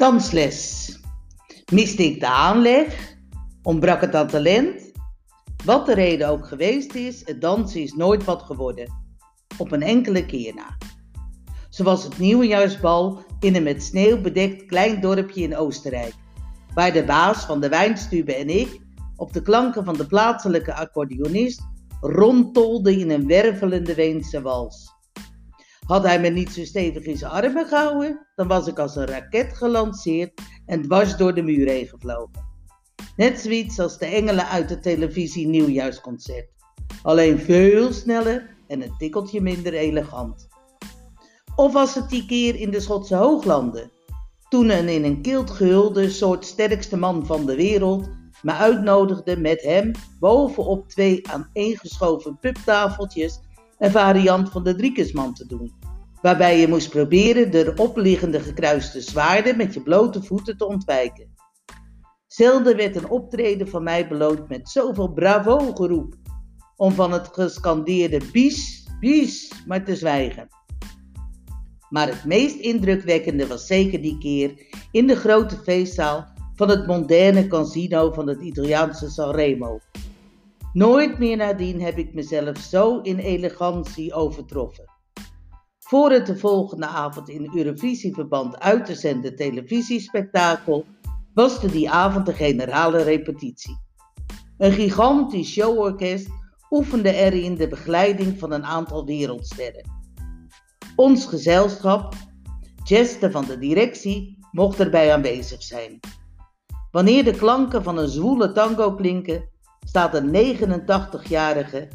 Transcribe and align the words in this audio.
Dansles. 0.00 0.98
Miste 1.72 2.04
ik 2.04 2.20
de 2.20 2.26
aanleg? 2.26 3.16
Ontbrak 3.62 4.00
het 4.00 4.14
aan 4.14 4.26
talent? 4.26 4.92
Wat 5.64 5.86
de 5.86 5.94
reden 5.94 6.28
ook 6.28 6.46
geweest 6.46 6.94
is, 6.94 7.22
het 7.24 7.40
dansen 7.40 7.80
is 7.80 7.92
nooit 7.92 8.24
wat 8.24 8.42
geworden. 8.42 8.92
Op 9.58 9.72
een 9.72 9.82
enkele 9.82 10.26
keer 10.26 10.54
na. 10.54 10.76
Zoals 11.68 12.04
het 12.04 12.18
nieuwjaarsbal 12.18 13.24
in 13.40 13.56
een 13.56 13.62
met 13.62 13.82
sneeuw 13.82 14.20
bedekt 14.20 14.66
klein 14.66 15.00
dorpje 15.00 15.42
in 15.42 15.56
Oostenrijk. 15.56 16.14
Waar 16.74 16.92
de 16.92 17.04
baas 17.04 17.44
van 17.44 17.60
de 17.60 17.68
wijnstube 17.68 18.34
en 18.34 18.48
ik 18.48 18.80
op 19.16 19.32
de 19.32 19.42
klanken 19.42 19.84
van 19.84 19.94
de 19.94 20.06
plaatselijke 20.06 20.74
accordeonist 20.74 21.60
rondtolden 22.00 22.98
in 22.98 23.10
een 23.10 23.26
wervelende 23.26 23.94
Weense 23.94 24.42
wals. 24.42 24.99
Had 25.90 26.04
hij 26.04 26.20
me 26.20 26.28
niet 26.28 26.50
zo 26.50 26.64
stevig 26.64 27.04
in 27.04 27.16
zijn 27.16 27.30
armen 27.30 27.66
gehouden, 27.66 28.26
dan 28.34 28.48
was 28.48 28.66
ik 28.66 28.78
als 28.78 28.96
een 28.96 29.06
raket 29.06 29.56
gelanceerd 29.56 30.40
en 30.66 30.82
dwars 30.82 31.16
door 31.16 31.34
de 31.34 31.42
muur 31.42 31.68
heen 31.68 31.86
gevlogen. 31.86 32.48
Net 33.16 33.40
zoiets 33.40 33.78
als 33.78 33.98
de 33.98 34.06
engelen 34.06 34.46
uit 34.46 34.70
het 34.70 34.82
televisie 34.82 35.46
nieuwjaarsconcert. 35.46 36.48
Alleen 37.02 37.38
veel 37.38 37.92
sneller 37.92 38.56
en 38.66 38.82
een 38.82 38.94
tikkeltje 38.98 39.40
minder 39.40 39.74
elegant. 39.74 40.48
Of 41.56 41.72
was 41.72 41.94
het 41.94 42.08
die 42.08 42.26
keer 42.26 42.54
in 42.54 42.70
de 42.70 42.80
Schotse 42.80 43.14
Hooglanden, 43.14 43.90
toen 44.48 44.70
een 44.70 44.88
in 44.88 45.04
een 45.04 45.22
kilt 45.22 45.50
gehulde 45.50 46.10
soort 46.10 46.44
sterkste 46.44 46.96
man 46.96 47.26
van 47.26 47.46
de 47.46 47.56
wereld 47.56 48.10
me 48.42 48.52
uitnodigde 48.52 49.36
met 49.36 49.62
hem 49.62 49.90
bovenop 50.20 50.88
twee 50.88 51.28
aaneengeschoven 51.28 52.38
pubtafeltjes 52.38 53.40
een 53.78 53.90
variant 53.90 54.50
van 54.50 54.64
de 54.64 54.74
driekesman 54.74 55.34
te 55.34 55.46
doen. 55.46 55.79
Waarbij 56.22 56.60
je 56.60 56.68
moest 56.68 56.90
proberen 56.90 57.50
de 57.50 57.72
opliggende 57.76 58.40
gekruiste 58.40 59.00
zwaarden 59.00 59.56
met 59.56 59.74
je 59.74 59.82
blote 59.82 60.22
voeten 60.22 60.56
te 60.56 60.66
ontwijken. 60.66 61.34
Zelden 62.26 62.76
werd 62.76 62.96
een 62.96 63.10
optreden 63.10 63.68
van 63.68 63.82
mij 63.82 64.08
beloond 64.08 64.48
met 64.48 64.68
zoveel 64.68 65.12
bravo 65.12 65.74
geroep, 65.74 66.14
om 66.76 66.92
van 66.92 67.12
het 67.12 67.28
gescandeerde 67.32 68.20
bies, 68.32 68.88
bies 69.00 69.52
maar 69.66 69.84
te 69.84 69.96
zwijgen. 69.96 70.48
Maar 71.88 72.06
het 72.06 72.24
meest 72.24 72.56
indrukwekkende 72.56 73.46
was 73.46 73.66
zeker 73.66 74.02
die 74.02 74.18
keer 74.18 74.66
in 74.90 75.06
de 75.06 75.16
grote 75.16 75.56
feestzaal 75.56 76.26
van 76.54 76.68
het 76.68 76.86
moderne 76.86 77.46
casino 77.46 78.12
van 78.12 78.26
het 78.26 78.40
Italiaanse 78.40 79.10
Sanremo. 79.10 79.80
Nooit 80.72 81.18
meer 81.18 81.36
nadien 81.36 81.80
heb 81.80 81.98
ik 81.98 82.14
mezelf 82.14 82.58
zo 82.58 83.00
in 83.00 83.18
elegantie 83.18 84.12
overtroffen. 84.12 84.99
Voor 85.90 86.10
het 86.10 86.26
de 86.26 86.36
volgende 86.36 86.86
avond 86.86 87.28
in 87.28 87.50
Eurovisieverband 87.54 88.58
uit 88.58 88.86
te 88.86 88.94
zenden 88.94 89.36
televisiespektakel 89.36 90.84
was 91.34 91.62
er 91.62 91.70
die 91.70 91.90
avond 91.90 92.26
de 92.26 92.32
generale 92.32 93.02
repetitie. 93.02 93.78
Een 94.58 94.72
gigantisch 94.72 95.50
showorkest 95.50 96.28
oefende 96.70 97.12
erin 97.12 97.54
de 97.54 97.68
begeleiding 97.68 98.38
van 98.38 98.52
een 98.52 98.64
aantal 98.64 99.04
wereldsterren. 99.04 99.90
Ons 100.96 101.26
gezelschap, 101.26 102.14
Jeste 102.84 103.30
van 103.30 103.44
de 103.44 103.58
directie, 103.58 104.38
mocht 104.50 104.80
erbij 104.80 105.12
aanwezig 105.12 105.62
zijn. 105.62 106.00
Wanneer 106.90 107.24
de 107.24 107.36
klanken 107.36 107.82
van 107.82 107.98
een 107.98 108.08
zwoele 108.08 108.52
tango 108.52 108.94
klinken, 108.94 109.48
staat 109.86 110.14
een 110.14 110.56
89-jarige, 110.56 111.88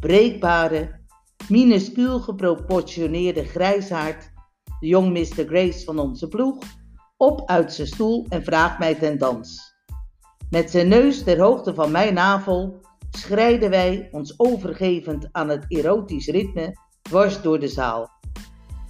breekbare, 0.00 1.02
minuscuul 1.48 2.20
geproportioneerde 2.20 3.44
grijshaard, 3.44 4.32
de 4.80 4.86
jong 4.86 5.12
Mr. 5.12 5.46
Grace 5.46 5.84
van 5.84 5.98
onze 5.98 6.28
ploeg, 6.28 6.58
op 7.16 7.42
uit 7.46 7.72
zijn 7.72 7.86
stoel 7.86 8.26
en 8.28 8.44
vraagt 8.44 8.78
mij 8.78 8.94
ten 8.94 9.18
dans. 9.18 9.74
Met 10.50 10.70
zijn 10.70 10.88
neus 10.88 11.22
ter 11.22 11.40
hoogte 11.40 11.74
van 11.74 11.90
mijn 11.90 12.14
navel 12.14 12.80
schrijden 13.10 13.70
wij, 13.70 14.08
ons 14.12 14.34
overgevend 14.36 15.28
aan 15.32 15.48
het 15.48 15.64
erotisch 15.68 16.26
ritme, 16.26 16.78
dwars 17.02 17.42
door 17.42 17.60
de 17.60 17.68
zaal. 17.68 18.10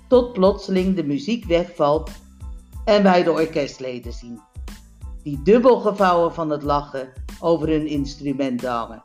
Tot 0.09 0.33
plotseling 0.33 0.97
de 0.97 1.05
muziek 1.05 1.45
wegvalt 1.45 2.11
en 2.85 3.03
wij 3.03 3.23
de 3.23 3.31
orkestleden 3.31 4.13
zien 4.13 4.41
die 5.25 5.43
dubbel 5.43 5.81
gevouwen 5.81 6.35
van 6.35 6.51
het 6.51 6.63
lachen 6.63 7.13
over 7.41 7.69
hun 7.69 7.87
instrument 7.87 8.65
hangen. 8.65 9.05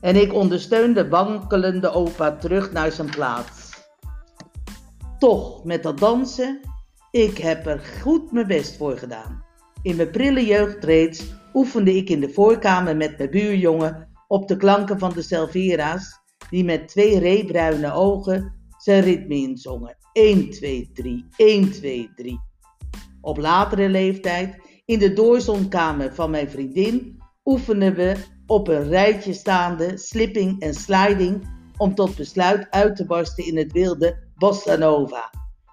En 0.00 0.16
ik 0.16 0.34
ondersteun 0.34 0.92
de 0.92 1.08
wankelende 1.08 1.90
opa 1.90 2.36
terug 2.36 2.72
naar 2.72 2.92
zijn 2.92 3.10
plaats. 3.10 3.68
Toch, 5.18 5.64
met 5.64 5.82
dat 5.82 5.98
dansen, 5.98 6.60
ik 7.10 7.38
heb 7.38 7.66
er 7.66 7.78
goed 8.02 8.32
mijn 8.32 8.46
best 8.46 8.76
voor 8.76 8.98
gedaan. 8.98 9.44
In 9.82 9.96
mijn 9.96 10.10
prille 10.10 10.46
jeugd 10.46 10.84
reeds 10.84 11.24
oefende 11.54 11.96
ik 11.96 12.08
in 12.08 12.20
de 12.20 12.28
voorkamer 12.28 12.96
met 12.96 13.18
mijn 13.18 13.30
buurjongen 13.30 14.08
op 14.28 14.48
de 14.48 14.56
klanken 14.56 14.98
van 14.98 15.12
de 15.12 15.22
Selvera's, 15.22 16.18
die 16.50 16.64
met 16.64 16.88
twee 16.88 17.18
reebruine 17.18 17.92
ogen 17.92 18.54
zijn 18.76 19.02
ritme 19.02 19.34
inzongen. 19.34 19.96
1, 20.12 20.50
2, 20.50 20.90
3, 20.94 21.26
1, 21.36 21.70
2, 21.70 22.10
3. 22.14 22.40
Op 23.20 23.36
latere 23.36 23.88
leeftijd 23.88 24.56
in 24.84 24.98
de 24.98 25.12
doorzonkamer 25.12 26.14
van 26.14 26.30
mijn 26.30 26.50
vriendin 26.50 27.22
oefenen 27.44 27.94
we 27.94 28.16
op 28.50 28.68
een 28.68 28.88
rijtje 28.88 29.32
staande 29.32 29.98
slipping 29.98 30.60
en 30.60 30.74
sliding 30.74 31.48
om 31.76 31.94
tot 31.94 32.16
besluit 32.16 32.66
uit 32.70 32.96
te 32.96 33.06
barsten 33.06 33.46
in 33.46 33.56
het 33.56 33.72
wilde 33.72 34.28
bossa 34.34 34.76
nova. 34.76 35.32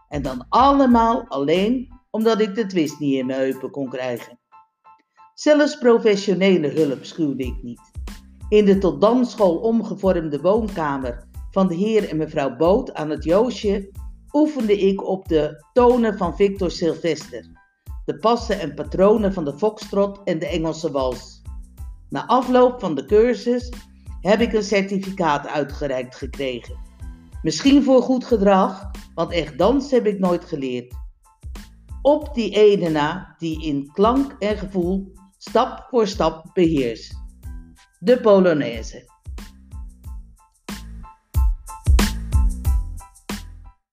En 0.09 0.21
dan 0.21 0.45
allemaal 0.49 1.25
alleen 1.27 1.87
omdat 2.09 2.39
ik 2.39 2.55
de 2.55 2.65
twist 2.65 2.99
niet 2.99 3.13
in 3.13 3.25
mijn 3.25 3.39
heupen 3.39 3.71
kon 3.71 3.89
krijgen. 3.89 4.39
Zelfs 5.33 5.77
professionele 5.77 6.67
hulp 6.67 7.05
schuwde 7.05 7.43
ik 7.43 7.63
niet. 7.63 7.91
In 8.49 8.65
de 8.65 8.77
tot 8.77 9.01
dansschool 9.01 9.57
omgevormde 9.57 10.41
woonkamer 10.41 11.27
van 11.51 11.67
de 11.67 11.75
heer 11.75 12.09
en 12.09 12.17
mevrouw 12.17 12.55
Boot 12.55 12.93
aan 12.93 13.09
het 13.09 13.23
Joosje 13.23 13.91
oefende 14.31 14.77
ik 14.77 15.07
op 15.07 15.27
de 15.27 15.65
tonen 15.73 16.17
van 16.17 16.35
Victor 16.35 16.71
Sylvester 16.71 17.57
de 18.07 18.17
passen 18.17 18.59
en 18.59 18.73
patronen 18.73 19.33
van 19.33 19.45
de 19.45 19.57
foxtrot 19.57 20.23
en 20.23 20.39
de 20.39 20.47
Engelse 20.47 20.91
wals. 20.91 21.36
Na 22.09 22.25
afloop 22.25 22.79
van 22.79 22.95
de 22.95 23.05
cursus 23.05 23.71
heb 24.21 24.41
ik 24.41 24.53
een 24.53 24.63
certificaat 24.63 25.47
uitgereikt 25.47 26.15
gekregen. 26.15 26.77
Misschien 27.41 27.83
voor 27.83 28.01
goed 28.01 28.25
gedrag, 28.25 28.91
want 29.13 29.31
echt 29.31 29.57
dans 29.57 29.91
heb 29.91 30.05
ik 30.05 30.19
nooit 30.19 30.45
geleerd. 30.45 30.93
Op 32.01 32.33
die 32.33 32.51
ene 32.51 32.89
na 32.89 33.35
die 33.37 33.65
in 33.65 33.91
klank 33.93 34.35
en 34.39 34.57
gevoel 34.57 35.11
stap 35.37 35.87
voor 35.89 36.07
stap 36.07 36.45
beheerst. 36.53 37.15
De 37.99 38.19
Polonaise. 38.19 39.16